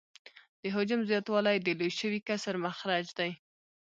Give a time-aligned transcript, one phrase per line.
[0.61, 3.31] د حجم زیاتوالی د لوی شوي کسر مخرج دی